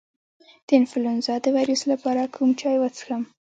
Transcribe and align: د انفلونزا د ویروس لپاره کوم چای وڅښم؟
د 0.67 0.69
انفلونزا 0.79 1.35
د 1.41 1.45
ویروس 1.55 1.81
لپاره 1.91 2.31
کوم 2.35 2.49
چای 2.59 2.77
وڅښم؟ 2.79 3.21